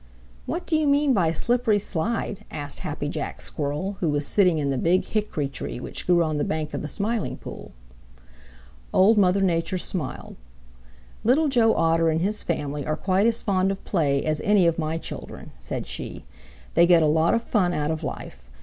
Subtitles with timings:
[0.47, 4.57] "What do you mean by a slippery slide?" asked Happy Jack Squirrel, who was sitting
[4.57, 7.71] in the Big Hickory tree which grew on the bank of the Smiling Pool.
[8.91, 10.37] Old Mother Nature smiled.
[11.23, 14.79] "Little Joe Otter and his family are quite as fond of play as any of
[14.79, 16.25] my children," said she.
[16.73, 18.43] "They get a lot of fun out of life.